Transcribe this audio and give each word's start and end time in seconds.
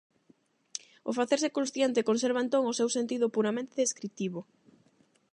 O 1.09 1.11
facerse 1.19 1.53
consciente 1.57 2.07
conserva 2.09 2.43
entón 2.43 2.63
o 2.71 2.77
seu 2.79 2.89
sentido 2.97 3.25
puramente 3.35 3.79
descritivo. 3.83 4.39